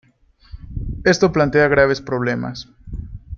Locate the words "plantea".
1.31-1.67